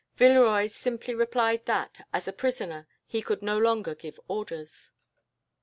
[0.15, 4.89] Villeroy simply replied that, as a prisoner, he could no longer give orders.